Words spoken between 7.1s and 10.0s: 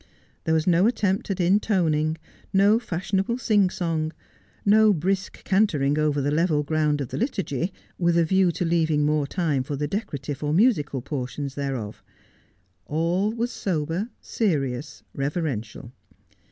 liturgy, with a view to leaving more time for the